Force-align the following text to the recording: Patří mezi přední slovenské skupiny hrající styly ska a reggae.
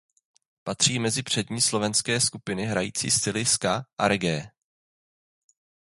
Patří 0.63 0.99
mezi 0.99 1.23
přední 1.23 1.61
slovenské 1.61 2.21
skupiny 2.21 2.65
hrající 2.65 3.11
styly 3.11 3.45
ska 3.45 3.85
a 3.97 4.07
reggae. 4.07 4.51